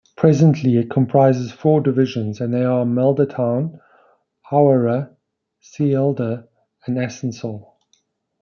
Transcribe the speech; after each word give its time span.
Presently, 0.17 0.77
it 0.77 0.89
comprises 0.89 1.51
four 1.51 1.79
divisions 1.79 2.41
and 2.41 2.51
they 2.51 2.65
are 2.65 2.85
Malda 2.85 3.27
Town, 3.29 3.79
Howrah, 4.49 5.11
Sealdah 5.61 6.47
and 6.87 6.97
Asansol. 6.97 7.73